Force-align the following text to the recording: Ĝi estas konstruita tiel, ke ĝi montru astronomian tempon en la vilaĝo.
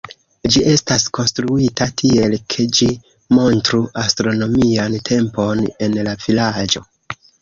Ĝi 0.53 0.61
estas 0.69 1.03
konstruita 1.17 1.87
tiel, 2.03 2.33
ke 2.53 2.65
ĝi 2.77 2.87
montru 3.39 3.83
astronomian 4.05 4.97
tempon 5.11 5.63
en 5.89 6.01
la 6.09 6.17
vilaĝo. 6.25 6.85